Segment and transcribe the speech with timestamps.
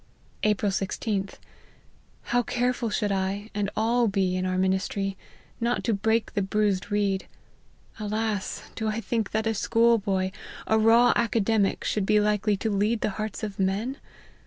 [0.51, 1.35] "April IG'A.
[2.23, 5.15] How careful should I, and all be, in our ministry,
[5.59, 7.27] not to break the bruised reed!
[7.99, 8.63] Alas!
[8.73, 10.31] do 1 think that a schoolboy,
[10.65, 13.97] a raw academic, should be likely to lead the hearts of men